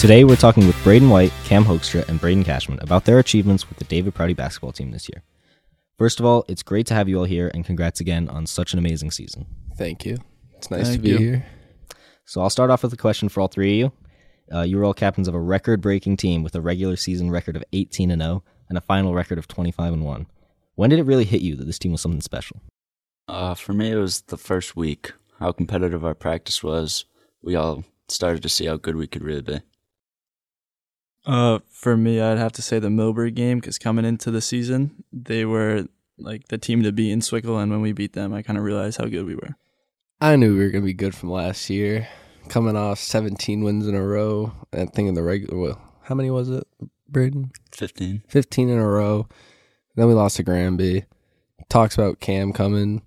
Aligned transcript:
Today, 0.00 0.24
we're 0.24 0.34
talking 0.36 0.66
with 0.66 0.82
Braden 0.82 1.10
White, 1.10 1.30
Cam 1.44 1.62
Hoekstra, 1.62 2.08
and 2.08 2.18
Braden 2.18 2.42
Cashman 2.42 2.78
about 2.80 3.04
their 3.04 3.18
achievements 3.18 3.68
with 3.68 3.76
the 3.76 3.84
David 3.84 4.14
Prouty 4.14 4.32
basketball 4.32 4.72
team 4.72 4.92
this 4.92 5.10
year. 5.10 5.22
First 5.98 6.18
of 6.18 6.24
all, 6.24 6.46
it's 6.48 6.62
great 6.62 6.86
to 6.86 6.94
have 6.94 7.06
you 7.06 7.18
all 7.18 7.26
here, 7.26 7.50
and 7.52 7.66
congrats 7.66 8.00
again 8.00 8.26
on 8.30 8.46
such 8.46 8.72
an 8.72 8.78
amazing 8.78 9.10
season. 9.10 9.44
Thank 9.76 10.06
you. 10.06 10.16
It's 10.56 10.70
nice 10.70 10.86
Thank 10.86 10.96
to 10.96 11.02
be 11.02 11.08
you. 11.10 11.18
here. 11.18 11.46
So, 12.24 12.40
I'll 12.40 12.48
start 12.48 12.70
off 12.70 12.82
with 12.82 12.94
a 12.94 12.96
question 12.96 13.28
for 13.28 13.42
all 13.42 13.48
three 13.48 13.82
of 13.82 13.92
you. 14.50 14.56
Uh, 14.56 14.62
you 14.62 14.78
were 14.78 14.86
all 14.86 14.94
captains 14.94 15.28
of 15.28 15.34
a 15.34 15.38
record-breaking 15.38 16.16
team 16.16 16.42
with 16.42 16.54
a 16.54 16.62
regular 16.62 16.96
season 16.96 17.30
record 17.30 17.54
of 17.54 17.62
18 17.74 18.10
and 18.10 18.22
0 18.22 18.42
and 18.70 18.78
a 18.78 18.80
final 18.80 19.12
record 19.12 19.36
of 19.36 19.48
25 19.48 19.92
and 19.92 20.04
1. 20.06 20.26
When 20.76 20.88
did 20.88 20.98
it 20.98 21.04
really 21.04 21.26
hit 21.26 21.42
you 21.42 21.56
that 21.56 21.66
this 21.66 21.78
team 21.78 21.92
was 21.92 22.00
something 22.00 22.22
special? 22.22 22.62
Uh, 23.28 23.54
for 23.54 23.74
me, 23.74 23.92
it 23.92 23.96
was 23.96 24.22
the 24.22 24.38
first 24.38 24.74
week. 24.74 25.12
How 25.40 25.52
competitive 25.52 26.06
our 26.06 26.14
practice 26.14 26.62
was. 26.62 27.04
We 27.42 27.54
all 27.54 27.84
started 28.08 28.42
to 28.44 28.48
see 28.48 28.64
how 28.64 28.78
good 28.78 28.96
we 28.96 29.06
could 29.06 29.22
really 29.22 29.42
be. 29.42 29.60
Uh, 31.26 31.58
for 31.68 31.96
me, 31.96 32.20
I'd 32.20 32.38
have 32.38 32.52
to 32.52 32.62
say 32.62 32.78
the 32.78 32.88
Millbury 32.88 33.34
game 33.34 33.58
because 33.58 33.78
coming 33.78 34.04
into 34.04 34.30
the 34.30 34.40
season, 34.40 35.04
they 35.12 35.44
were 35.44 35.86
like 36.18 36.48
the 36.48 36.58
team 36.58 36.82
to 36.82 36.92
beat 36.92 37.12
in 37.12 37.22
Swickle, 37.22 37.58
and 37.58 37.70
when 37.70 37.80
we 37.80 37.92
beat 37.92 38.12
them, 38.12 38.32
I 38.32 38.42
kind 38.42 38.58
of 38.58 38.64
realized 38.64 38.98
how 38.98 39.06
good 39.06 39.26
we 39.26 39.34
were. 39.34 39.56
I 40.20 40.36
knew 40.36 40.56
we 40.56 40.64
were 40.64 40.70
going 40.70 40.82
to 40.82 40.86
be 40.86 40.92
good 40.92 41.14
from 41.14 41.30
last 41.30 41.70
year. 41.70 42.08
Coming 42.48 42.76
off 42.76 42.98
17 42.98 43.62
wins 43.62 43.86
in 43.86 43.94
a 43.94 44.04
row. 44.04 44.52
I 44.72 44.84
think 44.86 45.08
in 45.08 45.14
the 45.14 45.22
regular, 45.22 45.58
well, 45.58 45.82
how 46.02 46.14
many 46.14 46.30
was 46.30 46.50
it, 46.50 46.66
Braden? 47.08 47.52
15. 47.72 48.24
15 48.28 48.68
in 48.68 48.78
a 48.78 48.86
row. 48.86 49.28
Then 49.94 50.08
we 50.08 50.14
lost 50.14 50.36
to 50.36 50.42
Granby. 50.42 51.04
Talks 51.68 51.94
about 51.94 52.20
Cam 52.20 52.52
coming. 52.52 53.02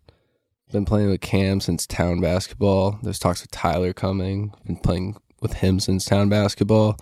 Been 0.71 0.85
playing 0.85 1.09
with 1.09 1.21
Cam 1.21 1.59
since 1.59 1.85
town 1.85 2.20
basketball. 2.20 2.98
There's 3.04 3.20
talks 3.20 3.41
with 3.41 3.52
Tyler 3.52 3.93
coming. 3.93 4.54
Been 4.66 4.77
playing 4.77 5.18
with 5.40 5.54
him 5.54 5.80
since 5.80 6.05
town 6.05 6.29
basketball. 6.29 6.98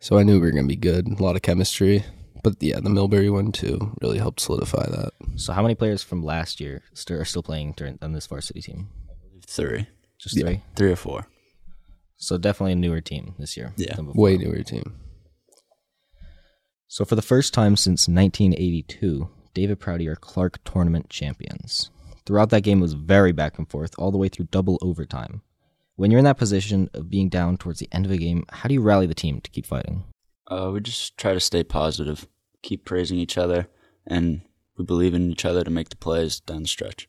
So 0.00 0.18
I 0.18 0.22
knew 0.22 0.34
we 0.34 0.40
were 0.40 0.52
going 0.52 0.64
to 0.64 0.68
be 0.68 0.76
good. 0.76 1.08
A 1.08 1.22
lot 1.22 1.36
of 1.36 1.42
chemistry. 1.42 2.04
But 2.42 2.62
yeah, 2.62 2.76
the 2.76 2.90
Millbury 2.90 3.32
one 3.32 3.50
too 3.50 3.96
really 4.00 4.18
helped 4.18 4.40
solidify 4.40 4.86
that. 4.88 5.10
So, 5.36 5.52
how 5.52 5.62
many 5.62 5.74
players 5.74 6.02
from 6.04 6.22
last 6.22 6.60
year 6.60 6.82
st- 6.94 7.18
are 7.18 7.24
still 7.24 7.42
playing 7.42 7.72
during, 7.76 7.98
on 8.02 8.12
this 8.12 8.26
varsity 8.28 8.60
team? 8.60 8.88
Three. 9.46 9.88
Just 10.20 10.36
Yeah. 10.36 10.44
three? 10.44 10.62
Three 10.76 10.92
or 10.92 10.96
four. 10.96 11.26
So, 12.16 12.38
definitely 12.38 12.72
a 12.72 12.76
newer 12.76 13.00
team 13.00 13.34
this 13.38 13.56
year. 13.56 13.72
Yeah. 13.76 13.96
Way 13.98 14.36
newer 14.36 14.62
team. 14.62 14.94
So, 16.86 17.04
for 17.04 17.16
the 17.16 17.22
first 17.22 17.52
time 17.52 17.76
since 17.76 18.06
1982, 18.06 19.28
David 19.52 19.80
Prouty 19.80 20.06
are 20.06 20.14
Clark 20.16 20.62
tournament 20.64 21.10
champions. 21.10 21.90
Throughout 22.26 22.50
that 22.50 22.62
game, 22.62 22.78
it 22.78 22.82
was 22.82 22.92
very 22.94 23.32
back 23.32 23.58
and 23.58 23.68
forth, 23.68 23.92
all 23.98 24.12
the 24.12 24.18
way 24.18 24.28
through 24.28 24.48
double 24.52 24.78
overtime. 24.82 25.42
When 25.96 26.10
you're 26.10 26.18
in 26.18 26.26
that 26.26 26.36
position 26.36 26.90
of 26.92 27.08
being 27.08 27.30
down 27.30 27.56
towards 27.56 27.78
the 27.78 27.88
end 27.90 28.04
of 28.04 28.12
a 28.12 28.18
game, 28.18 28.44
how 28.50 28.68
do 28.68 28.74
you 28.74 28.82
rally 28.82 29.06
the 29.06 29.14
team 29.14 29.40
to 29.40 29.50
keep 29.50 29.64
fighting? 29.64 30.04
Uh, 30.46 30.70
we 30.72 30.80
just 30.80 31.16
try 31.16 31.32
to 31.32 31.40
stay 31.40 31.64
positive, 31.64 32.28
keep 32.62 32.84
praising 32.84 33.18
each 33.18 33.38
other, 33.38 33.66
and 34.06 34.42
we 34.76 34.84
believe 34.84 35.14
in 35.14 35.30
each 35.30 35.46
other 35.46 35.64
to 35.64 35.70
make 35.70 35.88
the 35.88 35.96
plays 35.96 36.38
down 36.40 36.62
the 36.62 36.68
stretch. 36.68 37.08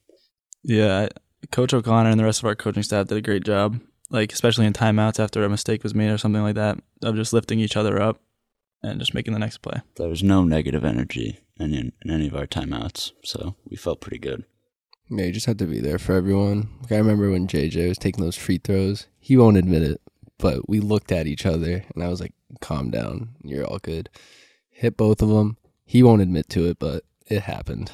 Yeah, 0.63 1.09
Coach 1.51 1.73
O'Connor 1.73 2.09
and 2.09 2.19
the 2.19 2.23
rest 2.23 2.39
of 2.39 2.45
our 2.45 2.55
coaching 2.55 2.81
staff 2.81 3.07
did 3.07 3.17
a 3.17 3.21
great 3.21 3.43
job. 3.43 3.79
Like 4.09 4.31
especially 4.31 4.65
in 4.65 4.71
timeouts 4.71 5.21
after 5.21 5.43
a 5.43 5.49
mistake 5.49 5.83
was 5.83 5.93
made 5.93 6.09
or 6.09 6.17
something 6.17 6.41
like 6.41 6.55
that, 6.55 6.79
of 7.03 7.15
just 7.15 7.33
lifting 7.33 7.59
each 7.59 7.75
other 7.75 8.01
up 8.01 8.21
and 8.81 9.01
just 9.01 9.13
making 9.13 9.33
the 9.33 9.39
next 9.39 9.57
play. 9.57 9.81
There 9.97 10.07
was 10.07 10.23
no 10.23 10.45
negative 10.45 10.85
energy 10.85 11.41
in, 11.59 11.73
in, 11.73 11.91
in 12.05 12.11
any 12.11 12.27
of 12.27 12.35
our 12.35 12.47
timeouts, 12.47 13.11
so 13.25 13.55
we 13.69 13.75
felt 13.75 13.99
pretty 13.99 14.19
good. 14.19 14.45
Yeah, 15.09 15.25
you 15.25 15.31
just 15.31 15.45
have 15.45 15.57
to 15.57 15.65
be 15.65 15.79
there 15.79 15.97
for 15.99 16.13
everyone. 16.13 16.69
Like 16.81 16.91
I 16.93 16.97
remember 16.97 17.29
when 17.31 17.47
JJ 17.47 17.87
was 17.89 17.97
taking 17.97 18.23
those 18.23 18.35
free 18.35 18.57
throws. 18.57 19.07
He 19.19 19.37
won't 19.37 19.57
admit 19.57 19.83
it, 19.83 20.01
but 20.37 20.67
we 20.69 20.79
looked 20.79 21.11
at 21.11 21.27
each 21.27 21.45
other 21.45 21.85
and 21.95 22.03
I 22.03 22.09
was 22.09 22.19
like, 22.21 22.33
"Calm 22.61 22.91
down. 22.91 23.29
You're 23.43 23.65
all 23.65 23.79
good." 23.79 24.09
Hit 24.69 24.97
both 24.97 25.21
of 25.21 25.29
them. 25.29 25.57
He 25.85 26.03
won't 26.03 26.21
admit 26.21 26.49
to 26.49 26.65
it, 26.65 26.77
but 26.79 27.03
it 27.27 27.43
happened. 27.43 27.91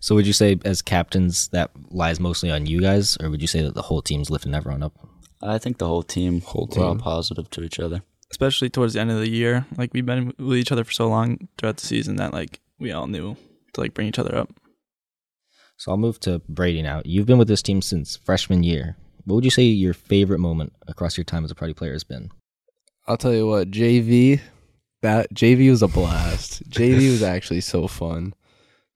So, 0.00 0.14
would 0.14 0.26
you 0.26 0.32
say, 0.32 0.58
as 0.64 0.82
captains, 0.82 1.48
that 1.48 1.70
lies 1.90 2.20
mostly 2.20 2.50
on 2.50 2.66
you 2.66 2.80
guys, 2.80 3.16
or 3.20 3.28
would 3.30 3.40
you 3.42 3.48
say 3.48 3.62
that 3.62 3.74
the 3.74 3.82
whole 3.82 4.02
team's 4.02 4.30
lifting 4.30 4.54
everyone 4.54 4.82
up? 4.82 4.94
I 5.42 5.58
think 5.58 5.78
the 5.78 5.86
whole 5.86 6.02
team, 6.02 6.40
Whole 6.42 6.68
we're 6.74 6.84
all 6.84 6.94
team. 6.94 7.00
positive 7.00 7.48
to 7.50 7.62
each 7.62 7.78
other. 7.80 8.02
Especially 8.30 8.68
towards 8.70 8.94
the 8.94 9.00
end 9.00 9.10
of 9.10 9.18
the 9.18 9.28
year, 9.30 9.66
like 9.76 9.92
we've 9.94 10.06
been 10.06 10.32
with 10.38 10.58
each 10.58 10.70
other 10.72 10.84
for 10.84 10.92
so 10.92 11.08
long 11.08 11.48
throughout 11.58 11.78
the 11.78 11.86
season 11.86 12.16
that 12.16 12.32
like 12.32 12.60
we 12.78 12.92
all 12.92 13.06
knew 13.06 13.36
to 13.72 13.80
like 13.80 13.92
bring 13.94 14.06
each 14.08 14.18
other 14.18 14.36
up. 14.36 14.50
So, 15.80 15.90
I'll 15.90 15.96
move 15.96 16.20
to 16.20 16.42
Brady 16.46 16.82
now. 16.82 17.00
You've 17.06 17.24
been 17.24 17.38
with 17.38 17.48
this 17.48 17.62
team 17.62 17.80
since 17.80 18.14
freshman 18.14 18.62
year. 18.62 18.98
What 19.24 19.36
would 19.36 19.44
you 19.46 19.50
say 19.50 19.62
your 19.62 19.94
favorite 19.94 20.38
moment 20.38 20.74
across 20.86 21.16
your 21.16 21.24
time 21.24 21.42
as 21.42 21.50
a 21.50 21.54
Prouty 21.54 21.72
player 21.72 21.94
has 21.94 22.04
been? 22.04 22.30
I'll 23.08 23.16
tell 23.16 23.32
you 23.32 23.46
what, 23.46 23.70
JV, 23.70 24.42
that 25.00 25.32
JV 25.32 25.70
was 25.70 25.80
a 25.80 25.88
blast. 25.88 26.68
JV 26.70 27.10
was 27.10 27.22
actually 27.22 27.62
so 27.62 27.88
fun. 27.88 28.34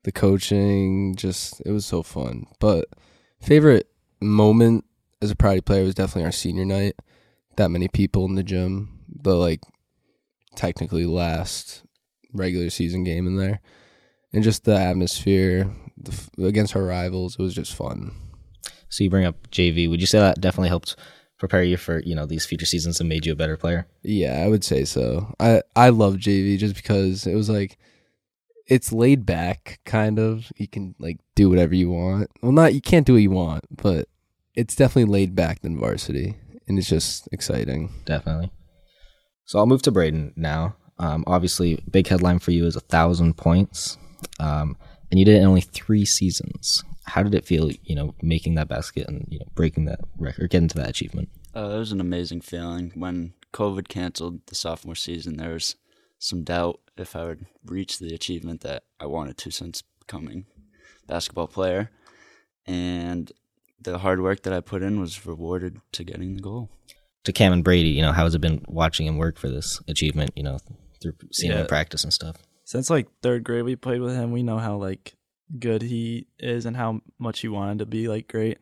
The 0.03 0.13
coaching, 0.13 1.15
just 1.17 1.63
it 1.65 1.71
was 1.71 1.87
so 1.87 2.03
fun. 2.03 2.49
But 2.61 2.85
favorite 3.41 3.89
moment 4.21 4.85
as 5.23 5.31
a 5.31 5.37
Prouty 5.37 5.63
player 5.63 5.85
was 5.85 5.95
definitely 5.95 6.25
our 6.25 6.33
senior 6.33 6.67
night. 6.67 6.97
That 7.57 7.71
many 7.71 7.89
people 7.89 8.27
in 8.27 8.35
the 8.35 8.43
gym. 8.43 9.01
The 9.09 9.37
like 9.37 9.61
technically 10.55 11.07
last 11.07 11.83
regular 12.35 12.69
season 12.69 13.05
game 13.05 13.27
in 13.27 13.37
there, 13.37 13.61
and 14.35 14.45
just 14.45 14.65
the 14.65 14.77
atmosphere 14.77 15.71
the, 15.97 16.47
against 16.47 16.73
her 16.75 16.85
rivals. 16.85 17.37
It 17.39 17.43
was 17.43 17.55
just 17.55 17.75
fun. 17.75 18.13
So, 18.89 19.03
you 19.03 19.11
bring 19.11 19.25
up 19.25 19.51
JV. 19.51 19.89
Would 19.89 20.01
you 20.01 20.07
say 20.07 20.19
that 20.19 20.41
definitely 20.41 20.69
helped 20.69 20.97
prepare 21.39 21.63
you 21.63 21.77
for 21.77 22.01
you 22.01 22.15
know 22.15 22.27
these 22.27 22.47
future 22.47 22.67
seasons 22.67 23.01
and 23.01 23.09
made 23.09 23.27
you 23.27 23.33
a 23.33 23.37
better 23.37 23.57
player? 23.57 23.87
Yeah, 24.03 24.43
I 24.45 24.49
would 24.49 24.65
say 24.65 24.85
so. 24.85 25.35
I 25.41 25.63
I 25.75 25.89
love 25.89 26.15
JV 26.15 26.59
just 26.59 26.75
because 26.75 27.27
it 27.27 27.35
was 27.35 27.49
like 27.49 27.79
it's 28.67 28.93
laid 28.93 29.27
back 29.27 29.81
kind 29.85 30.19
of. 30.19 30.53
You 30.57 30.69
can 30.69 30.95
like 30.99 31.19
do 31.35 31.49
whatever 31.51 31.75
you 31.75 31.91
want. 31.91 32.31
Well, 32.43 32.53
not 32.53 32.75
you 32.75 32.81
can't 32.81 33.07
do 33.07 33.15
what 33.15 33.23
you 33.23 33.31
want, 33.31 33.65
but 33.71 34.09
it's 34.55 34.77
definitely 34.77 35.11
laid 35.13 35.35
back 35.35 35.61
than 35.63 35.79
varsity, 35.79 36.37
and 36.67 36.79
it's 36.79 36.89
just 36.89 37.29
exciting. 37.33 37.93
Definitely. 38.05 38.51
So 39.45 39.59
I'll 39.59 39.67
move 39.67 39.83
to 39.83 39.93
Braden 39.93 40.33
now. 40.37 40.77
Um, 40.99 41.25
obviously, 41.27 41.83
big 41.91 42.07
headline 42.07 42.39
for 42.39 42.53
you 42.53 42.67
is 42.67 42.77
a 42.77 42.81
thousand 42.81 43.37
points, 43.37 43.99
um, 44.41 44.77
and 45.11 45.19
you 45.19 45.25
did 45.25 45.37
it 45.37 45.43
in 45.43 45.47
only 45.47 45.61
three 45.61 46.05
seasons. 46.05 46.83
How 47.05 47.23
did 47.23 47.35
it 47.35 47.45
feel, 47.45 47.71
you 47.83 47.95
know, 47.95 48.15
making 48.23 48.55
that 48.55 48.69
basket 48.69 49.07
and 49.07 49.27
you 49.29 49.39
know 49.39 49.47
breaking 49.55 49.85
that 49.87 50.01
record, 50.19 50.51
getting 50.51 50.69
to 50.69 50.79
that 50.79 50.89
achievement? 50.89 51.29
Uh, 51.55 51.71
it 51.71 51.79
was 51.79 51.93
an 51.93 52.01
amazing 52.01 52.41
feeling. 52.41 52.93
When 52.95 53.35
COVID 53.53 53.89
canceled 53.89 54.41
the 54.47 54.55
sophomore 54.55 54.95
season, 54.95 55.37
there 55.37 55.53
was 55.53 55.77
some 56.19 56.43
doubt 56.43 56.81
if 56.97 57.15
I 57.15 57.25
would 57.25 57.47
reach 57.65 57.99
the 57.99 58.15
achievement 58.15 58.63
that 58.63 58.85
I 58.99 59.07
wanted 59.07 59.37
to 59.39 59.51
since 59.51 59.83
becoming 60.01 60.47
basketball 61.07 61.47
player. 61.47 61.91
And 62.67 63.31
the 63.81 63.99
hard 63.99 64.21
work 64.21 64.43
that 64.43 64.53
I 64.53 64.61
put 64.61 64.83
in 64.83 65.01
was 65.01 65.27
rewarded 65.27 65.81
to 65.93 66.05
getting 66.05 66.37
the 66.37 66.43
goal. 66.43 66.71
To 67.25 67.33
Cam 67.33 67.53
and 67.53 67.65
Brady, 67.65 67.91
you 67.91 68.03
know, 68.03 68.13
how 68.13 68.25
has 68.25 68.35
it 68.35 68.41
been 68.41 68.65
watching 68.69 69.07
him 69.07 69.17
work 69.17 69.39
for 69.39 69.49
this 69.49 69.81
achievement? 69.89 70.33
You 70.35 70.43
know, 70.43 70.59
through 71.01 71.15
seeing 71.33 71.53
him 71.53 71.67
practice 71.67 72.05
and 72.05 72.13
stuff. 72.13 72.37
Since 72.65 72.91
like 72.91 73.09
third 73.23 73.45
grade, 73.45 73.65
we 73.65 73.77
played 73.77 74.01
with 74.01 74.15
him. 74.15 74.33
We 74.33 74.43
know 74.43 74.59
how 74.59 74.77
like 74.77 75.15
good 75.59 75.83
he 75.83 76.27
is 76.39 76.67
and 76.67 76.77
how 76.77 77.01
much 77.19 77.41
he 77.41 77.49
wanted 77.49 77.79
to 77.79 77.87
be 77.87 78.09
like 78.09 78.29
great. 78.29 78.59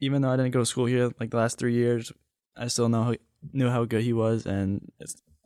Even 0.00 0.22
though 0.22 0.30
I 0.30 0.36
didn't 0.36 0.52
go 0.52 0.60
to 0.60 0.66
school 0.66 0.86
here 0.86 1.10
like 1.18 1.30
the 1.30 1.38
last 1.38 1.58
three 1.58 1.74
years, 1.74 2.12
I 2.56 2.68
still 2.68 2.88
know 2.88 3.14
knew 3.52 3.70
how 3.70 3.84
good 3.84 4.02
he 4.02 4.12
was, 4.12 4.46
and 4.46 4.90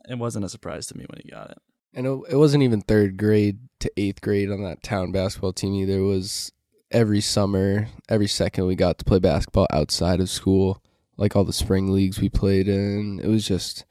it 0.07 0.17
wasn't 0.17 0.45
a 0.45 0.49
surprise 0.49 0.87
to 0.87 0.97
me 0.97 1.05
when 1.09 1.21
he 1.23 1.29
got 1.29 1.51
it. 1.51 1.57
And 1.93 2.05
it, 2.05 2.19
it 2.31 2.35
wasn't 2.35 2.63
even 2.63 2.81
third 2.81 3.17
grade 3.17 3.59
to 3.79 3.91
eighth 3.97 4.21
grade 4.21 4.51
on 4.51 4.63
that 4.63 4.83
town 4.83 5.11
basketball 5.11 5.53
team 5.53 5.73
either. 5.73 5.99
It 5.99 6.05
was 6.05 6.51
every 6.91 7.21
summer, 7.21 7.87
every 8.09 8.27
second 8.27 8.67
we 8.67 8.75
got 8.75 8.97
to 8.99 9.05
play 9.05 9.19
basketball 9.19 9.67
outside 9.71 10.19
of 10.19 10.29
school, 10.29 10.83
like 11.17 11.35
all 11.35 11.45
the 11.45 11.53
spring 11.53 11.91
leagues 11.91 12.19
we 12.19 12.29
played 12.29 12.67
in. 12.67 13.19
It 13.23 13.27
was 13.27 13.47
just 13.47 13.85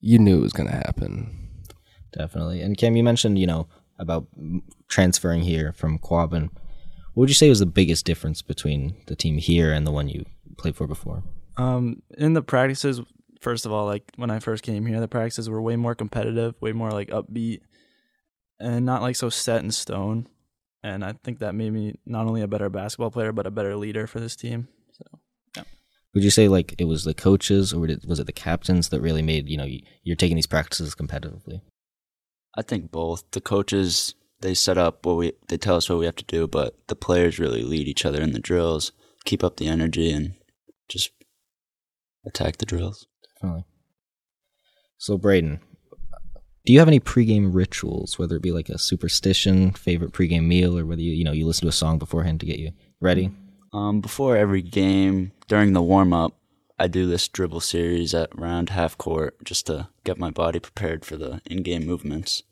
you 0.00 0.18
knew 0.18 0.38
it 0.38 0.42
was 0.42 0.52
gonna 0.52 0.70
happen. 0.70 1.43
Definitely. 2.16 2.62
And 2.62 2.76
Cam, 2.76 2.96
you 2.96 3.02
mentioned, 3.02 3.38
you 3.38 3.46
know, 3.46 3.66
about 3.98 4.26
transferring 4.88 5.42
here 5.42 5.72
from 5.72 5.98
Quabbin. 5.98 6.50
What 7.14 7.22
would 7.22 7.28
you 7.28 7.34
say 7.34 7.48
was 7.48 7.60
the 7.60 7.66
biggest 7.66 8.04
difference 8.04 8.42
between 8.42 8.96
the 9.06 9.16
team 9.16 9.38
here 9.38 9.72
and 9.72 9.86
the 9.86 9.92
one 9.92 10.08
you 10.08 10.24
played 10.56 10.76
for 10.76 10.86
before? 10.86 11.22
Um, 11.56 12.02
in 12.18 12.32
the 12.32 12.42
practices, 12.42 13.00
first 13.40 13.66
of 13.66 13.72
all, 13.72 13.86
like 13.86 14.10
when 14.16 14.30
I 14.30 14.40
first 14.40 14.62
came 14.62 14.86
here, 14.86 15.00
the 15.00 15.08
practices 15.08 15.48
were 15.48 15.62
way 15.62 15.76
more 15.76 15.94
competitive, 15.94 16.54
way 16.60 16.72
more 16.72 16.90
like 16.90 17.08
upbeat, 17.10 17.60
and 18.58 18.84
not 18.84 19.02
like 19.02 19.16
so 19.16 19.28
set 19.28 19.62
in 19.62 19.70
stone. 19.70 20.28
And 20.82 21.04
I 21.04 21.14
think 21.24 21.38
that 21.38 21.54
made 21.54 21.72
me 21.72 21.94
not 22.04 22.26
only 22.26 22.42
a 22.42 22.48
better 22.48 22.68
basketball 22.68 23.10
player, 23.10 23.32
but 23.32 23.46
a 23.46 23.50
better 23.50 23.76
leader 23.76 24.06
for 24.06 24.20
this 24.20 24.36
team. 24.36 24.68
So 24.92 25.64
Would 26.14 26.24
you 26.24 26.30
say 26.30 26.48
like 26.48 26.74
it 26.78 26.84
was 26.84 27.04
the 27.04 27.14
coaches 27.14 27.72
or 27.72 27.80
was 28.06 28.20
it 28.20 28.26
the 28.26 28.32
captains 28.32 28.90
that 28.90 29.00
really 29.00 29.22
made 29.22 29.48
you 29.48 29.56
know 29.56 29.68
you're 30.02 30.16
taking 30.16 30.36
these 30.36 30.46
practices 30.46 30.94
competitively? 30.94 31.60
I 32.56 32.62
think 32.62 32.90
both. 32.90 33.30
The 33.32 33.40
coaches 33.40 34.14
they 34.40 34.54
set 34.54 34.76
up 34.76 35.06
what 35.06 35.16
we 35.16 35.32
they 35.48 35.56
tell 35.56 35.76
us 35.76 35.88
what 35.88 35.98
we 35.98 36.04
have 36.04 36.16
to 36.16 36.24
do, 36.24 36.46
but 36.46 36.76
the 36.88 36.94
players 36.94 37.38
really 37.38 37.62
lead 37.62 37.88
each 37.88 38.04
other 38.04 38.20
in 38.20 38.32
the 38.32 38.38
drills, 38.38 38.92
keep 39.24 39.42
up 39.42 39.56
the 39.56 39.68
energy 39.68 40.10
and 40.10 40.34
just 40.88 41.10
attack 42.26 42.58
the 42.58 42.66
drills. 42.66 43.06
Definitely. 43.34 43.64
So 44.98 45.18
Braden, 45.18 45.60
do 46.66 46.72
you 46.72 46.78
have 46.78 46.88
any 46.88 47.00
pregame 47.00 47.54
rituals, 47.54 48.18
whether 48.18 48.36
it 48.36 48.42
be 48.42 48.52
like 48.52 48.68
a 48.68 48.78
superstition, 48.78 49.72
favorite 49.72 50.12
pregame 50.12 50.46
meal, 50.46 50.78
or 50.78 50.86
whether 50.86 51.02
you 51.02 51.12
you 51.12 51.24
know 51.24 51.32
you 51.32 51.46
listen 51.46 51.62
to 51.62 51.70
a 51.70 51.72
song 51.72 51.98
beforehand 51.98 52.40
to 52.40 52.46
get 52.46 52.58
you 52.58 52.72
ready? 53.00 53.30
Um, 53.72 54.00
before 54.00 54.36
every 54.36 54.62
game, 54.62 55.32
during 55.48 55.72
the 55.72 55.82
warm 55.82 56.12
up, 56.12 56.36
I 56.78 56.88
do 56.88 57.06
this 57.06 57.28
dribble 57.28 57.60
series 57.60 58.14
at 58.14 58.36
round 58.38 58.70
half 58.70 58.98
court 58.98 59.44
just 59.44 59.66
to 59.66 59.88
get 60.02 60.18
my 60.18 60.30
body 60.30 60.58
prepared 60.58 61.04
for 61.04 61.16
the 61.16 61.40
in 61.46 61.62
game 61.62 61.86
movements. 61.86 62.42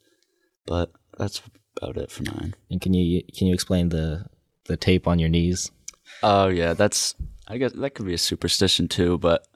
But 0.64 0.92
that's 1.19 1.42
about 1.76 1.96
it 1.96 2.10
for 2.10 2.22
mine. 2.22 2.54
And 2.70 2.80
can 2.80 2.94
you 2.94 3.22
can 3.36 3.48
you 3.48 3.54
explain 3.54 3.88
the 3.88 4.26
the 4.66 4.76
tape 4.76 5.08
on 5.08 5.19
your 5.19 5.28
knees? 5.28 5.70
Oh 6.22 6.48
yeah, 6.48 6.74
that's 6.74 7.16
I 7.48 7.58
guess 7.58 7.72
that 7.72 7.90
could 7.90 8.06
be 8.06 8.14
a 8.14 8.19
superstition 8.19 8.86
too, 8.88 9.19
but 9.19 9.46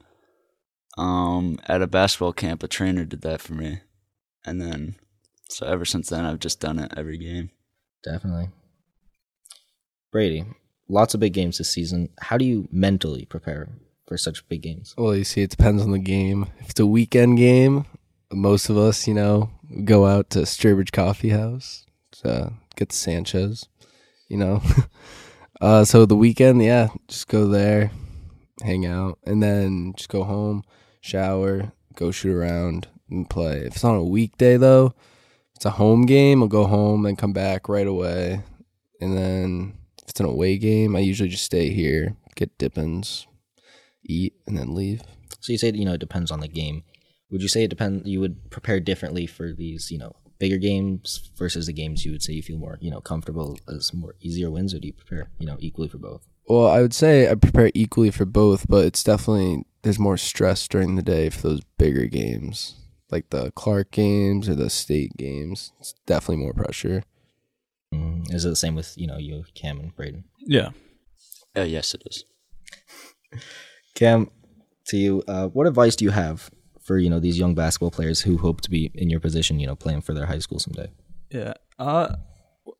um 0.97 1.59
at 1.67 1.81
a 1.81 1.87
basketball 1.87 2.33
camp 2.33 2.63
a 2.63 2.67
trainer 2.67 3.05
did 3.05 3.21
that 3.21 3.41
for 3.41 3.53
me. 3.53 3.79
And 4.45 4.59
then 4.59 4.95
so 5.49 5.65
ever 5.65 5.85
since 5.85 6.09
then 6.09 6.25
I've 6.25 6.39
just 6.39 6.59
done 6.59 6.79
it 6.79 6.93
every 6.97 7.17
game. 7.17 7.51
Definitely. 8.03 8.49
Brady, 10.11 10.45
lots 10.89 11.13
of 11.13 11.21
big 11.21 11.33
games 11.33 11.57
this 11.57 11.71
season. 11.71 12.09
How 12.19 12.37
do 12.37 12.43
you 12.43 12.67
mentally 12.71 13.25
prepare 13.25 13.69
for 14.07 14.17
such 14.17 14.47
big 14.47 14.61
games? 14.61 14.95
Well, 14.97 15.15
you 15.15 15.23
see, 15.23 15.41
it 15.41 15.51
depends 15.51 15.83
on 15.83 15.91
the 15.91 15.99
game. 15.99 16.47
If 16.59 16.71
it's 16.71 16.79
a 16.79 16.85
weekend 16.85 17.37
game, 17.37 17.85
most 18.31 18.69
of 18.69 18.77
us, 18.77 19.07
you 19.07 19.13
know, 19.13 19.51
go 19.83 20.05
out 20.05 20.29
to 20.31 20.39
Sturbridge 20.39 20.91
Coffee 20.91 21.29
House 21.29 21.85
to 22.23 22.53
get 22.75 22.89
the 22.89 22.95
Sanchez, 22.95 23.67
you 24.27 24.37
know. 24.37 24.61
uh, 25.61 25.83
so 25.85 26.05
the 26.05 26.15
weekend, 26.15 26.63
yeah, 26.63 26.89
just 27.07 27.27
go 27.27 27.47
there, 27.47 27.91
hang 28.63 28.85
out, 28.85 29.19
and 29.25 29.43
then 29.43 29.93
just 29.95 30.09
go 30.09 30.23
home, 30.23 30.63
shower, 31.01 31.73
go 31.95 32.11
shoot 32.11 32.35
around, 32.35 32.87
and 33.09 33.29
play. 33.29 33.59
If 33.59 33.75
it's 33.75 33.83
on 33.83 33.95
a 33.95 34.03
weekday, 34.03 34.57
though, 34.57 34.93
it's 35.55 35.65
a 35.65 35.71
home 35.71 36.05
game, 36.05 36.41
I'll 36.41 36.47
go 36.47 36.65
home 36.65 37.05
and 37.05 37.17
come 37.17 37.33
back 37.33 37.67
right 37.67 37.87
away. 37.87 38.43
And 39.01 39.17
then 39.17 39.77
if 40.01 40.09
it's 40.09 40.19
an 40.19 40.25
away 40.25 40.57
game, 40.57 40.95
I 40.95 40.99
usually 40.99 41.29
just 41.29 41.43
stay 41.43 41.69
here, 41.69 42.15
get 42.35 42.57
dippins, 42.57 43.27
eat, 44.07 44.33
and 44.45 44.57
then 44.57 44.73
leave. 44.73 45.01
So 45.39 45.51
you 45.51 45.57
say 45.57 45.71
you 45.71 45.85
know 45.85 45.93
it 45.93 45.99
depends 45.99 46.31
on 46.31 46.39
the 46.39 46.47
game. 46.47 46.83
Would 47.29 47.41
you 47.41 47.47
say 47.47 47.63
it 47.63 47.69
depends? 47.69 48.07
You 48.07 48.19
would 48.19 48.49
prepare 48.49 48.79
differently 48.79 49.27
for 49.27 49.53
these 49.53 49.91
you 49.91 49.97
know 49.97 50.15
bigger 50.39 50.57
games 50.57 51.31
versus 51.35 51.65
the 51.65 51.73
games 51.73 52.05
you 52.05 52.11
would 52.11 52.21
say 52.21 52.33
you 52.33 52.43
feel 52.43 52.57
more 52.57 52.77
you 52.79 52.91
know 52.91 53.01
comfortable 53.01 53.57
as 53.67 53.93
more 53.93 54.15
easier 54.21 54.49
wins, 54.51 54.73
or 54.73 54.79
do 54.79 54.87
you 54.87 54.93
prepare 54.93 55.29
you 55.39 55.45
know 55.45 55.57
equally 55.59 55.87
for 55.87 55.97
both? 55.97 56.27
Well, 56.47 56.67
I 56.67 56.81
would 56.81 56.93
say 56.93 57.29
I 57.29 57.35
prepare 57.35 57.71
equally 57.73 58.11
for 58.11 58.25
both, 58.25 58.67
but 58.67 58.85
it's 58.85 59.03
definitely 59.03 59.65
there's 59.81 59.99
more 59.99 60.17
stress 60.17 60.67
during 60.67 60.95
the 60.95 61.01
day 61.01 61.29
for 61.29 61.49
those 61.49 61.61
bigger 61.77 62.05
games, 62.05 62.75
like 63.11 63.29
the 63.29 63.51
Clark 63.51 63.91
games 63.91 64.47
or 64.47 64.55
the 64.55 64.69
state 64.69 65.15
games. 65.17 65.73
It's 65.79 65.93
definitely 66.05 66.43
more 66.43 66.53
pressure. 66.53 67.03
Mm, 67.93 68.33
is 68.33 68.45
it 68.45 68.49
the 68.49 68.55
same 68.55 68.75
with 68.75 68.97
you 68.97 69.07
know 69.07 69.17
you 69.17 69.45
Cam 69.53 69.79
and 69.79 69.95
Braden? 69.95 70.25
Yeah. 70.39 70.69
Uh, 71.55 71.61
yes 71.61 71.93
it 71.93 72.03
is. 72.05 72.25
Cam, 73.97 74.29
to 74.85 74.97
you, 74.97 75.23
uh, 75.27 75.47
what 75.47 75.65
advice 75.65 75.95
do 75.95 76.05
you 76.05 76.11
have 76.11 76.51
for 76.83 76.99
you 76.99 77.09
know 77.09 77.19
these 77.19 77.39
young 77.39 77.55
basketball 77.55 77.89
players 77.89 78.21
who 78.21 78.37
hope 78.37 78.61
to 78.61 78.69
be 78.69 78.91
in 78.93 79.09
your 79.09 79.19
position, 79.19 79.59
you 79.59 79.65
know, 79.65 79.75
playing 79.75 80.01
for 80.01 80.13
their 80.13 80.27
high 80.27 80.37
school 80.37 80.59
someday? 80.59 80.89
Yeah. 81.31 81.53
Uh 81.79 82.15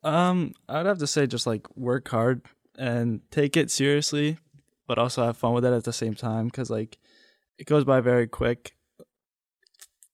um 0.04 0.54
I'd 0.68 0.86
have 0.86 0.98
to 0.98 1.08
say 1.08 1.26
just 1.26 1.46
like 1.46 1.66
work 1.76 2.08
hard 2.08 2.42
and 2.78 3.20
take 3.32 3.56
it 3.56 3.68
seriously, 3.70 4.38
but 4.86 4.98
also 4.98 5.24
have 5.24 5.36
fun 5.36 5.54
with 5.54 5.64
it 5.64 5.72
at 5.72 5.82
the 5.82 5.92
same 5.92 6.14
time 6.14 6.50
cuz 6.50 6.70
like 6.70 6.98
it 7.58 7.66
goes 7.66 7.84
by 7.84 8.00
very 8.00 8.28
quick. 8.28 8.76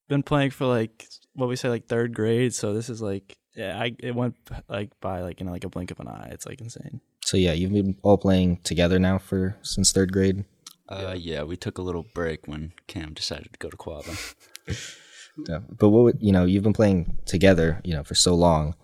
Been 0.08 0.22
playing 0.22 0.52
for 0.52 0.66
like 0.66 1.06
what 1.34 1.50
we 1.50 1.56
say 1.56 1.68
like 1.68 1.86
3rd 1.86 2.14
grade, 2.14 2.54
so 2.54 2.72
this 2.72 2.88
is 2.88 3.02
like 3.02 3.36
yeah, 3.54 3.78
I 3.78 3.94
it 3.98 4.14
went 4.14 4.36
like 4.70 4.98
by 5.00 5.20
like 5.20 5.42
in 5.42 5.48
like 5.48 5.64
a 5.64 5.68
blink 5.68 5.90
of 5.90 6.00
an 6.00 6.08
eye. 6.08 6.30
It's 6.32 6.46
like 6.46 6.62
insane. 6.62 7.02
So 7.24 7.36
yeah, 7.36 7.52
you've 7.52 7.72
been 7.72 7.96
all 8.02 8.18
playing 8.18 8.60
together 8.64 8.98
now 8.98 9.18
for 9.18 9.56
since 9.60 9.92
third 9.92 10.10
grade. 10.10 10.44
Uh, 10.88 11.16
yeah, 11.18 11.42
we 11.42 11.56
took 11.56 11.78
a 11.78 11.82
little 11.82 12.06
break 12.14 12.46
when 12.46 12.72
Cam 12.86 13.14
decided 13.14 13.52
to 13.52 13.58
go 13.58 13.70
to 13.70 13.76
Quabbin. 13.76 14.34
Yeah. 15.48 15.60
But 15.68 15.88
what 15.88 16.04
would, 16.04 16.18
you 16.20 16.32
know, 16.32 16.44
you've 16.44 16.62
been 16.62 16.72
playing 16.72 17.18
together, 17.26 17.80
you 17.84 17.94
know, 17.94 18.04
for 18.04 18.14
so 18.14 18.34
long. 18.34 18.74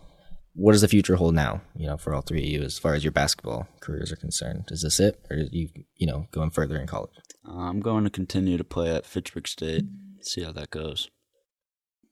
What 0.55 0.73
does 0.73 0.81
the 0.81 0.89
future 0.89 1.17
hold 1.17 1.35
now? 1.35 1.63
You 1.77 1.87
know, 1.87 1.97
for 1.97 2.13
all 2.13 2.23
three 2.23 2.43
of 2.43 2.49
you, 2.49 2.63
as 2.63 2.79
far 2.79 2.95
as 2.95 3.05
your 3.05 3.13
basketball 3.13 3.69
careers 3.81 4.11
are 4.11 4.17
concerned, 4.17 4.65
is 4.71 4.83
this 4.83 4.99
it, 4.99 5.25
or 5.31 5.37
are 5.37 5.41
you, 5.53 5.69
you 5.97 6.07
know, 6.07 6.27
going 6.33 6.51
further 6.51 6.77
in 6.77 6.87
college? 6.87 7.13
Uh, 7.49 7.53
I'm 7.53 7.81
going 7.81 8.05
to 8.05 8.11
continue 8.11 8.59
to 8.59 8.65
play 8.65 8.95
at 8.95 9.07
Fitchburg 9.07 9.47
State. 9.47 9.85
See 10.23 10.43
how 10.43 10.53
that 10.53 10.71
goes. 10.71 11.09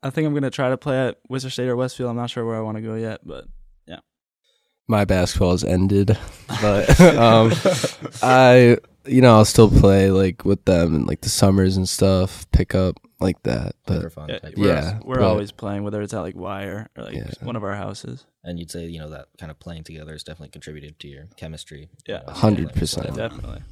I 0.03 0.11
think 0.11 0.27
I'm 0.27 0.33
going 0.33 0.45
to 0.45 0.51
try 0.51 0.71
to 0.71 0.77
play 0.77 1.09
at 1.09 1.19
Worcester 1.29 1.51
State 1.51 1.69
or 1.69 1.77
Westfield. 1.77 2.11
I'm 2.11 2.17
not 2.17 2.31
sure 2.31 2.47
where 2.47 2.57
I 2.57 2.61
want 2.61 2.77
to 2.77 2.83
go 2.83 2.95
yet, 2.95 3.21
but 3.27 3.47
yeah. 3.87 3.99
My 4.87 5.05
basketball 5.05 5.51
has 5.51 5.65
ended, 5.65 6.17
but 6.63 7.01
um, 7.01 7.53
I, 8.23 8.79
you 9.09 9.21
know, 9.21 9.37
I'll 9.37 9.45
still 9.45 9.71
play 9.71 10.11
like 10.11 10.45
with 10.45 10.65
them 10.65 10.95
in 10.95 11.07
like 11.07 11.21
the 11.23 11.29
summers 11.29 11.77
and 11.77 11.89
stuff, 11.89 12.47
pick 12.53 12.75
up 12.75 12.97
like 13.21 13.43
that. 13.43 13.75
for 13.87 14.01
But 14.03 14.13
fun. 14.13 14.29
yeah, 14.29 14.39
type 14.39 14.55
we're, 14.57 14.67
yeah, 14.69 14.99
we're 15.05 15.17
but- 15.17 15.25
always 15.25 15.51
playing 15.53 15.83
whether 15.83 16.01
it's 16.03 16.15
at 16.15 16.21
like 16.21 16.37
Wire 16.37 16.89
or 16.97 17.05
like 17.05 17.15
Yeah. 17.15 17.31
one 17.43 17.57
of 17.57 17.65
our 17.65 17.75
houses. 17.75 18.27
And 18.45 18.59
you'd 18.59 18.71
say, 18.71 18.87
you 18.87 18.99
know, 18.99 19.11
that 19.11 19.27
kind 19.39 19.51
of 19.51 19.59
playing 19.59 19.85
together 19.85 20.13
has 20.13 20.23
definitely 20.23 20.51
contributed 20.51 20.99
to 21.01 21.09
your 21.09 21.27
chemistry. 21.37 21.89
Yeah. 22.07 22.23
uh, 22.27 22.35
100%. 22.35 23.15
Definitely. 23.17 23.63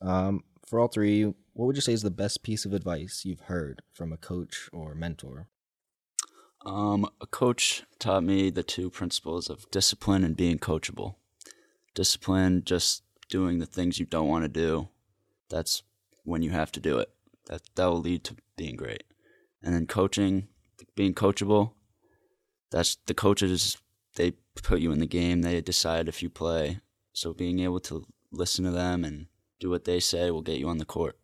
Um, 0.00 0.44
for 0.66 0.78
all 0.80 0.88
three 0.88 1.22
what 1.56 1.66
would 1.66 1.76
you 1.76 1.82
say 1.82 1.92
is 1.92 2.02
the 2.02 2.10
best 2.10 2.42
piece 2.42 2.64
of 2.64 2.72
advice 2.72 3.22
you've 3.24 3.42
heard 3.42 3.80
from 3.92 4.12
a 4.12 4.16
coach 4.16 4.68
or 4.72 4.92
mentor? 4.96 5.46
Um, 6.66 7.08
a 7.20 7.26
coach 7.28 7.84
taught 8.00 8.24
me 8.24 8.50
the 8.50 8.64
two 8.64 8.90
principles 8.90 9.48
of 9.48 9.70
discipline 9.70 10.24
and 10.24 10.36
being 10.36 10.58
coachable. 10.58 11.14
Discipline, 11.94 12.62
just 12.64 13.03
doing 13.28 13.58
the 13.58 13.66
things 13.66 13.98
you 13.98 14.06
don't 14.06 14.28
want 14.28 14.44
to 14.44 14.48
do. 14.48 14.88
That's 15.50 15.82
when 16.24 16.42
you 16.42 16.50
have 16.50 16.72
to 16.72 16.80
do 16.80 16.98
it. 16.98 17.10
That 17.46 17.62
that 17.74 17.86
will 17.86 18.00
lead 18.00 18.24
to 18.24 18.36
being 18.56 18.76
great. 18.76 19.04
And 19.62 19.74
then 19.74 19.86
coaching, 19.86 20.48
being 20.94 21.14
coachable. 21.14 21.72
That's 22.70 22.96
the 23.06 23.14
coaches. 23.14 23.78
They 24.16 24.32
put 24.62 24.80
you 24.80 24.92
in 24.92 24.98
the 24.98 25.06
game. 25.06 25.42
They 25.42 25.60
decide 25.60 26.08
if 26.08 26.22
you 26.22 26.30
play. 26.30 26.80
So 27.12 27.32
being 27.32 27.60
able 27.60 27.80
to 27.80 28.06
listen 28.32 28.64
to 28.64 28.70
them 28.70 29.04
and 29.04 29.26
do 29.60 29.70
what 29.70 29.84
they 29.84 30.00
say 30.00 30.30
will 30.30 30.42
get 30.42 30.58
you 30.58 30.68
on 30.68 30.78
the 30.78 30.84
court. 30.84 31.16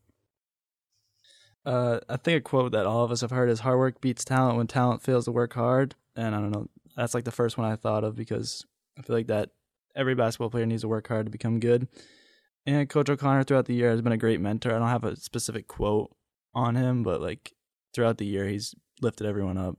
Uh, 1.64 2.00
I 2.08 2.16
think 2.16 2.38
a 2.38 2.40
quote 2.40 2.72
that 2.72 2.86
all 2.86 3.04
of 3.04 3.10
us 3.10 3.20
have 3.20 3.30
heard 3.30 3.50
is 3.50 3.60
"Hard 3.60 3.78
work 3.78 4.00
beats 4.00 4.24
talent 4.24 4.56
when 4.56 4.66
talent 4.66 5.02
fails 5.02 5.26
to 5.26 5.32
work 5.32 5.52
hard." 5.52 5.94
And 6.16 6.34
I 6.34 6.40
don't 6.40 6.50
know, 6.50 6.68
that's 6.96 7.14
like 7.14 7.24
the 7.24 7.30
first 7.30 7.58
one 7.58 7.70
I 7.70 7.76
thought 7.76 8.04
of 8.04 8.16
because 8.16 8.64
I 8.98 9.02
feel 9.02 9.16
like 9.16 9.26
that 9.26 9.50
every 9.94 10.14
basketball 10.14 10.50
player 10.50 10.66
needs 10.66 10.82
to 10.82 10.88
work 10.88 11.08
hard 11.08 11.26
to 11.26 11.30
become 11.30 11.60
good. 11.60 11.88
And 12.66 12.88
Coach 12.88 13.08
O'Connor 13.08 13.44
throughout 13.44 13.66
the 13.66 13.74
year 13.74 13.90
has 13.90 14.02
been 14.02 14.12
a 14.12 14.18
great 14.18 14.40
mentor. 14.40 14.74
I 14.74 14.78
don't 14.78 14.88
have 14.88 15.04
a 15.04 15.16
specific 15.16 15.66
quote 15.66 16.14
on 16.54 16.76
him, 16.76 17.02
but 17.02 17.20
like 17.20 17.52
throughout 17.94 18.18
the 18.18 18.26
year, 18.26 18.46
he's 18.46 18.74
lifted 19.00 19.26
everyone 19.26 19.58
up. 19.58 19.76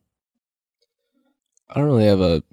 I 1.70 1.76
don't 1.76 1.86
really 1.86 2.06
have 2.06 2.22
a 2.22 2.44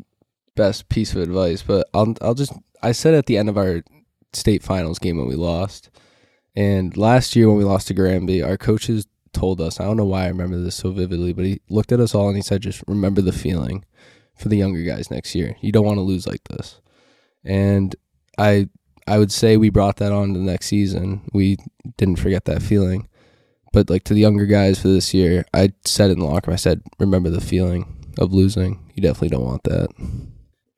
best 0.55 0.89
piece 0.89 1.15
of 1.15 1.23
advice, 1.23 1.63
but 1.63 1.89
I'll 1.95 2.15
I'll 2.21 2.35
just 2.35 2.53
I 2.83 2.93
said 2.93 3.15
at 3.15 3.27
the 3.27 3.37
end 3.37 3.49
of 3.49 3.57
our 3.57 3.83
state 4.33 4.63
finals 4.63 4.99
game 4.99 5.17
when 5.17 5.29
we 5.29 5.35
lost, 5.35 5.91
and 6.55 6.97
last 6.97 7.35
year 7.35 7.49
when 7.49 7.57
we 7.57 7.65
lost 7.65 7.89
to 7.89 7.95
Granby, 7.95 8.43
our 8.43 8.57
coaches 8.57 9.07
told 9.33 9.61
us 9.61 9.81
I 9.81 9.85
don't 9.85 9.97
know 9.97 10.05
why 10.05 10.25
I 10.25 10.29
remember 10.29 10.59
this 10.59 10.77
so 10.77 10.91
vividly, 10.91 11.33
but 11.33 11.45
he 11.45 11.61
looked 11.69 11.93
at 11.93 12.01
us 12.01 12.15
all 12.15 12.29
and 12.29 12.37
he 12.37 12.43
said, 12.43 12.63
"Just 12.63 12.85
remember 12.87 13.21
the 13.21 13.33
feeling 13.33 13.85
for 14.37 14.49
the 14.49 14.57
younger 14.57 14.83
guys 14.83 15.11
next 15.11 15.35
year. 15.35 15.57
You 15.61 15.73
don't 15.73 15.87
want 15.87 15.97
to 15.97 16.03
lose 16.03 16.27
like 16.27 16.45
this." 16.45 16.81
And 17.49 17.97
I 18.37 18.69
I 19.09 19.19
would 19.19 19.33
say 19.33 19.57
we 19.57 19.71
brought 19.71 19.97
that 19.97 20.13
on 20.13 20.35
to 20.35 20.39
the 20.39 20.45
next 20.45 20.67
season. 20.67 21.23
We 21.33 21.57
didn't 21.97 22.21
forget 22.21 22.45
that 22.45 22.63
feeling. 22.63 23.09
But 23.73 23.91
like 23.91 24.05
to 24.05 24.15
the 24.15 24.21
younger 24.21 24.47
guys 24.47 24.81
for 24.81 24.89
this 24.89 25.13
year, 25.13 25.45
I 25.53 25.73
said 25.85 26.11
in 26.11 26.19
the 26.19 26.27
locker 26.27 26.51
room, 26.51 26.55
I 26.55 26.57
said, 26.57 26.83
remember 26.99 27.31
the 27.31 27.41
feeling 27.41 28.13
of 28.19 28.33
losing. 28.33 28.91
You 28.95 29.03
definitely 29.03 29.31
don't 29.31 29.45
want 29.45 29.65
that. 29.65 29.89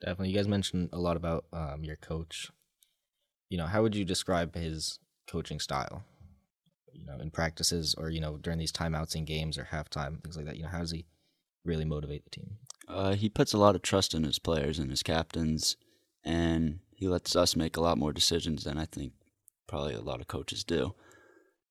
Definitely. 0.01 0.29
You 0.29 0.35
guys 0.35 0.47
mentioned 0.47 0.89
a 0.93 0.99
lot 0.99 1.17
about 1.17 1.45
um, 1.53 1.83
your 1.83 1.95
coach. 1.97 2.51
You 3.49 3.57
know, 3.57 3.65
how 3.65 3.81
would 3.81 3.95
you 3.95 4.05
describe 4.05 4.55
his 4.55 4.99
coaching 5.29 5.59
style? 5.59 6.03
You 6.93 7.05
know, 7.05 7.19
in 7.19 7.31
practices 7.31 7.95
or, 7.97 8.09
you 8.09 8.19
know, 8.19 8.37
during 8.37 8.59
these 8.59 8.71
timeouts 8.71 9.15
in 9.15 9.25
games 9.25 9.57
or 9.57 9.69
halftime, 9.71 10.21
things 10.21 10.35
like 10.35 10.45
that. 10.45 10.57
You 10.57 10.63
know, 10.63 10.69
how 10.69 10.79
does 10.79 10.91
he 10.91 11.05
really 11.63 11.85
motivate 11.85 12.23
the 12.23 12.29
team? 12.29 12.57
Uh, 12.87 13.13
he 13.13 13.29
puts 13.29 13.53
a 13.53 13.57
lot 13.57 13.75
of 13.75 13.81
trust 13.81 14.13
in 14.13 14.23
his 14.23 14.39
players 14.39 14.79
and 14.79 14.89
his 14.89 15.03
captains, 15.03 15.77
and 16.23 16.79
he 16.95 17.07
lets 17.07 17.35
us 17.35 17.55
make 17.55 17.77
a 17.77 17.81
lot 17.81 17.97
more 17.97 18.13
decisions 18.13 18.63
than 18.63 18.77
I 18.77 18.85
think 18.85 19.13
probably 19.67 19.93
a 19.93 20.01
lot 20.01 20.21
of 20.21 20.27
coaches 20.27 20.63
do. 20.63 20.93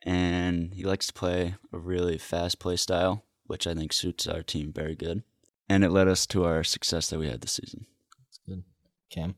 And 0.03 0.73
he 0.75 0.85
likes 0.85 1.07
to 1.09 1.13
play 1.13 1.57
a 1.73 1.79
really 1.79 2.19
fast 2.19 2.59
play 2.59 2.77
style, 2.77 3.25
which 3.47 3.67
I 3.67 3.75
think 3.75 3.93
suits 3.93 4.27
our 4.27 4.43
team 4.43 4.73
very 4.73 4.97
good. 4.97 5.23
And 5.69 5.85
it 5.85 5.91
led 5.91 6.09
us 6.09 6.27
to 6.29 6.45
our 6.45 6.65
success 6.65 7.11
that 7.11 7.19
we 7.19 7.29
had 7.29 7.43
this 7.43 7.53
season. 7.53 7.87
That's 8.19 8.41
good. 8.49 8.65
Cam? 9.11 9.35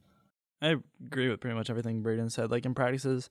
I 0.62 0.76
agree 1.04 1.28
with 1.28 1.40
pretty 1.40 1.56
much 1.56 1.68
everything 1.68 2.02
Braden 2.02 2.30
said. 2.30 2.50
Like 2.50 2.64
in 2.64 2.74
practices, 2.74 3.28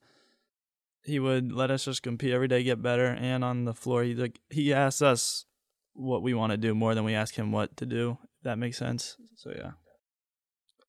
he 1.03 1.17
would 1.17 1.51
let 1.51 1.71
us 1.71 1.85
just 1.85 2.03
compete 2.03 2.33
every 2.33 2.47
day, 2.47 2.61
get 2.61 2.83
better, 2.83 3.07
and 3.07 3.43
on 3.43 3.65
the 3.65 3.73
floor, 3.73 4.03
he 4.03 4.13
like 4.13 4.39
he 4.49 4.73
asks 4.73 5.01
us 5.01 5.45
what 5.93 6.21
we 6.21 6.33
want 6.33 6.51
to 6.51 6.57
do 6.57 6.75
more 6.75 6.93
than 6.93 7.05
we 7.05 7.15
ask 7.15 7.35
him 7.35 7.51
what 7.51 7.75
to 7.77 7.85
do. 7.85 8.17
If 8.21 8.43
that 8.43 8.59
makes 8.59 8.77
sense. 8.77 9.17
So 9.37 9.51
yeah. 9.55 9.71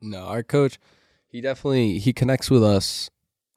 No, 0.02 0.24
our 0.24 0.42
coach, 0.42 0.78
he 1.28 1.40
definitely 1.40 1.98
he 1.98 2.12
connects 2.12 2.50
with 2.50 2.62
us 2.62 3.08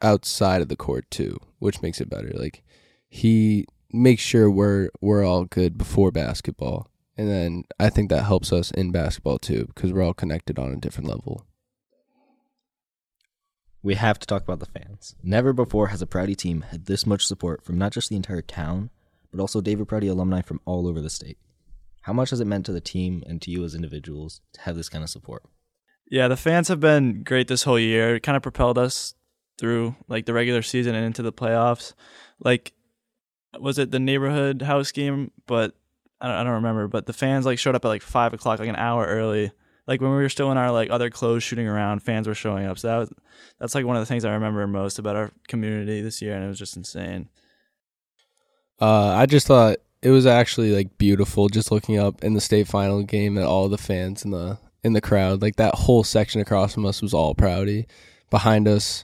outside 0.02 0.62
of 0.62 0.70
the 0.70 0.76
court 0.76 1.10
too, 1.10 1.38
which 1.60 1.82
makes 1.82 2.00
it 2.00 2.10
better. 2.10 2.32
Like 2.34 2.64
he 3.08 3.66
makes 3.92 4.22
sure 4.22 4.50
we're 4.50 4.90
we're 5.02 5.26
all 5.26 5.46
good 5.46 5.78
before 5.78 6.12
basketball. 6.12 6.90
And 7.18 7.30
then 7.30 7.64
I 7.80 7.90
think 7.90 8.10
that 8.10 8.26
helps 8.26 8.54
us 8.54 8.72
in 8.72 8.92
basketball 8.92 9.40
too 9.40 9.66
because 9.74 9.92
we're 9.92 10.04
all 10.04 10.14
connected 10.14 10.60
on 10.60 10.72
a 10.72 10.78
different 10.78 11.10
level. 11.10 11.46
We 13.82 13.96
have 13.96 14.20
to 14.20 14.28
talk 14.28 14.44
about 14.44 14.60
the 14.60 14.66
fans. 14.66 15.16
Never 15.24 15.54
before 15.54 15.88
has 15.88 16.02
a 16.02 16.08
Prouty 16.08 16.36
team 16.36 16.62
had 16.62 16.86
this 16.86 17.06
much 17.06 17.26
support 17.26 17.64
from 17.64 17.78
not 17.78 17.92
just 17.92 18.10
the 18.10 18.16
entire 18.16 18.42
town, 18.42 18.90
but 19.32 19.40
also 19.40 19.62
David 19.62 19.88
Prouty 19.88 20.08
alumni 20.08 20.42
from 20.42 20.60
all 20.66 20.88
over 20.88 21.02
the 21.02 21.10
state. 21.10 21.38
How 22.02 22.14
much 22.14 22.32
has 22.32 22.40
it 22.40 22.48
meant 22.48 22.66
to 22.66 22.72
the 22.72 22.82
team 22.82 23.24
and 23.28 23.42
to 23.42 23.52
you 23.52 23.64
as 23.64 23.76
individuals 23.76 24.42
to 24.54 24.62
have 24.62 24.76
this 24.76 24.90
kind 24.90 25.04
of 25.04 25.10
support? 25.10 25.44
Yeah, 26.10 26.28
the 26.28 26.38
fans 26.38 26.68
have 26.68 26.80
been 26.80 27.24
great 27.24 27.48
this 27.48 27.64
whole 27.64 27.80
year. 27.80 28.16
It 28.16 28.24
kind 28.24 28.36
of 28.36 28.44
propelled 28.44 28.78
us 28.78 29.16
through 29.58 29.96
like 30.08 30.26
the 30.26 30.34
regular 30.34 30.62
season 30.62 30.96
and 30.96 31.06
into 31.06 31.22
the 31.22 31.34
playoffs. 31.34 31.94
Like, 32.40 32.74
was 33.60 33.80
it 33.80 33.92
the 33.92 34.00
neighborhood 34.00 34.62
house 34.62 34.92
game? 34.92 35.32
But 35.48 35.76
I 36.22 36.28
don't, 36.28 36.36
I 36.36 36.44
don't 36.44 36.54
remember. 36.54 36.88
But 36.88 37.06
the 37.06 37.14
fans 37.14 37.46
like 37.46 37.60
showed 37.60 37.76
up 37.76 37.86
at 37.86 37.90
like 37.90 38.02
five 38.02 38.34
o'clock, 38.34 38.60
like 38.60 38.70
an 38.70 38.76
hour 38.76 39.06
early. 39.06 39.52
Like 39.88 40.02
when 40.02 40.12
we 40.12 40.18
were 40.18 40.30
still 40.30 40.52
in 40.52 40.58
our 40.58 40.72
like 40.72 40.90
other 40.90 41.10
clothes 41.10 41.44
shooting 41.44 41.68
around, 41.68 42.02
fans 42.02 42.28
were 42.28 42.36
showing 42.36 42.66
up. 42.66 42.78
So 42.80 42.88
that 42.88 42.98
was 42.98 43.14
that's 43.60 43.76
like 43.76 43.86
one 43.86 43.96
of 43.96 44.02
the 44.02 44.08
things 44.08 44.26
I 44.26 44.34
remember 44.34 44.66
most 44.68 45.00
about 45.00 45.16
our 45.16 45.32
community 45.48 46.02
this 46.02 46.22
year, 46.22 46.36
and 46.36 46.44
it 46.44 46.48
was 46.48 46.60
just 46.60 46.76
insane. 46.78 47.30
Uh, 48.80 49.10
I 49.10 49.26
just 49.26 49.48
thought 49.48 49.78
it 50.02 50.10
was 50.10 50.26
actually 50.26 50.72
like 50.72 50.98
beautiful 50.98 51.48
just 51.50 51.72
looking 51.72 51.98
up 51.98 52.24
in 52.24 52.34
the 52.34 52.42
state 52.42 52.68
final 52.68 53.04
game 53.04 53.38
at 53.38 53.46
all 53.46 53.70
the 53.70 53.78
fans 53.78 54.26
in 54.26 54.32
the 54.32 54.58
in 54.86 54.94
the 54.94 55.02
crowd. 55.02 55.42
Like 55.42 55.56
that 55.56 55.74
whole 55.74 56.04
section 56.04 56.40
across 56.40 56.74
from 56.74 56.86
us 56.86 57.02
was 57.02 57.14
all 57.14 57.34
Prouty. 57.34 57.88
Behind 58.30 58.68
us, 58.68 59.04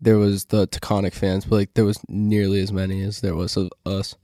there 0.00 0.16
was 0.16 0.46
the 0.46 0.68
Taconic 0.68 1.12
fans, 1.12 1.44
but 1.44 1.56
like 1.56 1.74
there 1.74 1.84
was 1.84 2.00
nearly 2.08 2.62
as 2.62 2.72
many 2.72 3.02
as 3.02 3.20
there 3.20 3.34
was 3.34 3.56
of 3.56 3.70
us. 3.84 4.14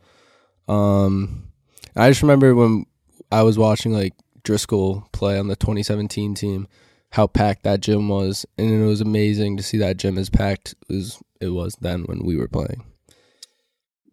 Um, 0.69 1.49
I 1.97 2.09
just 2.09 2.23
remember 2.23 2.55
when 2.55 2.87
I 3.33 3.43
was 3.43 3.59
watching 3.59 3.93
like 3.93 4.15
Driscoll 4.45 5.09
play 5.13 5.37
on 5.37 5.49
the 5.49 5.57
2017 5.57 6.35
team, 6.35 6.69
how 7.11 7.27
packed 7.27 7.65
that 7.65 7.81
gym 7.81 8.09
was, 8.09 8.47
and 8.57 8.71
it 8.71 8.87
was 8.87 9.01
amazing 9.01 9.57
to 9.57 9.63
see 9.65 9.79
that 9.79 9.97
gym 9.97 10.17
as 10.17 10.31
packed 10.31 10.77
as 10.89 11.21
it 11.41 11.49
was 11.49 11.77
then 11.81 12.05
when 12.05 12.25
we 12.25 12.37
were 12.37 12.49
playing. 12.49 12.85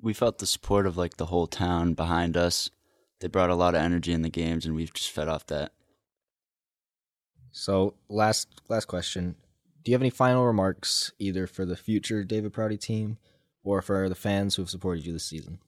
We 0.01 0.13
felt 0.13 0.39
the 0.39 0.47
support 0.47 0.87
of 0.87 0.97
like 0.97 1.17
the 1.17 1.27
whole 1.27 1.45
town 1.45 1.93
behind 1.93 2.35
us. 2.35 2.71
They 3.19 3.27
brought 3.27 3.51
a 3.51 3.55
lot 3.55 3.75
of 3.75 3.81
energy 3.81 4.13
in 4.13 4.23
the 4.23 4.29
games, 4.29 4.65
and 4.65 4.75
we've 4.75 4.91
just 4.91 5.11
fed 5.11 5.27
off 5.27 5.45
that. 5.47 5.73
So 7.51 7.95
last 8.09 8.47
last 8.69 8.85
question. 8.85 9.35
Do 9.83 9.91
you 9.91 9.95
have 9.95 10.01
any 10.01 10.09
final 10.09 10.45
remarks 10.45 11.11
either 11.17 11.47
for 11.47 11.65
the 11.65 11.75
future 11.75 12.23
David 12.23 12.53
Prouty 12.53 12.77
team 12.77 13.17
or 13.63 13.81
for 13.81 14.07
the 14.09 14.15
fans 14.15 14.55
who 14.55 14.61
have 14.61 14.69
supported 14.69 15.05
you 15.05 15.13
this 15.13 15.25
season? 15.25 15.59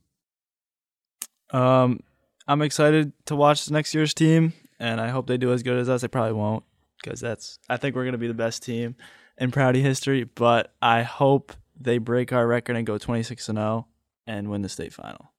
Um, 1.52 2.02
I'm 2.48 2.62
excited 2.62 3.12
to 3.26 3.36
watch 3.36 3.70
next 3.70 3.94
year's 3.94 4.14
team, 4.14 4.54
and 4.80 5.02
I 5.02 5.10
hope 5.10 5.28
they 5.28 5.38
do 5.38 5.52
as 5.52 5.64
good 5.64 5.78
as 5.78 5.90
us. 5.90 6.02
They 6.02 6.08
probably 6.08 6.34
won't, 6.34 6.64
because 7.02 7.20
that's 7.20 7.60
I 7.70 7.78
think 7.78 7.96
we're 7.96 8.06
gonna 8.06 8.18
be 8.18 8.28
the 8.28 8.34
best 8.34 8.64
team 8.64 8.96
in 9.38 9.52
Prouty 9.52 9.82
history. 9.82 10.24
But 10.24 10.74
I 10.82 11.04
hope 11.04 11.54
they 11.80 11.98
break 11.98 12.32
our 12.32 12.48
record 12.48 12.76
and 12.76 12.86
go 12.86 12.98
26 12.98 13.50
and 13.50 13.58
0 13.58 13.88
and 14.28 14.50
win 14.50 14.62
the 14.62 14.70
state 14.70 14.94
final. 14.94 15.32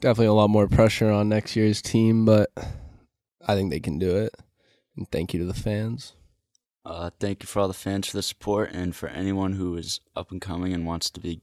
Definitely 0.00 0.26
a 0.26 0.34
lot 0.34 0.50
more 0.50 0.68
pressure 0.68 1.10
on 1.10 1.28
next 1.28 1.56
year's 1.56 1.80
team, 1.80 2.24
but 2.24 2.50
I 3.46 3.54
think 3.54 3.70
they 3.70 3.80
can 3.80 3.98
do 3.98 4.16
it. 4.16 4.34
And 4.96 5.10
thank 5.10 5.34
you 5.34 5.40
to 5.40 5.46
the 5.46 5.54
fans. 5.54 6.14
Uh, 6.84 7.10
thank 7.18 7.42
you 7.42 7.46
for 7.46 7.60
all 7.60 7.68
the 7.68 7.74
fans 7.74 8.08
for 8.08 8.16
the 8.16 8.22
support, 8.22 8.70
and 8.72 8.94
for 8.94 9.08
anyone 9.08 9.54
who 9.54 9.76
is 9.76 10.00
up 10.14 10.30
and 10.30 10.40
coming 10.40 10.72
and 10.72 10.86
wants 10.86 11.08
to 11.10 11.20
be 11.20 11.40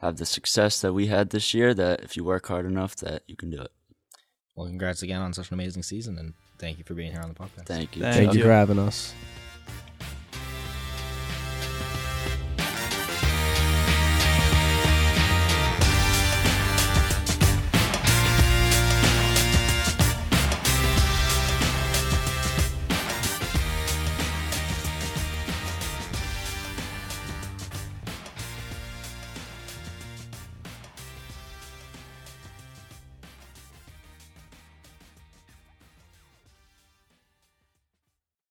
have 0.00 0.16
the 0.16 0.26
success 0.26 0.80
that 0.80 0.92
we 0.92 1.06
had 1.06 1.30
this 1.30 1.54
year. 1.54 1.72
That 1.72 2.00
if 2.00 2.16
you 2.16 2.24
work 2.24 2.46
hard 2.48 2.66
enough, 2.66 2.96
that 2.96 3.22
you 3.26 3.36
can 3.36 3.50
do 3.50 3.60
it. 3.60 3.72
Well, 4.54 4.66
congrats 4.66 5.02
again 5.02 5.22
on 5.22 5.32
such 5.32 5.48
an 5.48 5.54
amazing 5.54 5.82
season, 5.82 6.18
and 6.18 6.34
thank 6.58 6.78
you 6.78 6.84
for 6.84 6.94
being 6.94 7.12
here 7.12 7.22
on 7.22 7.28
the 7.28 7.34
podcast. 7.34 7.66
Thank 7.66 7.96
you. 7.96 8.02
Thank 8.02 8.16
Thank 8.16 8.32
you 8.34 8.40
you. 8.40 8.44
for 8.44 8.52
having 8.52 8.78
us. 8.78 9.14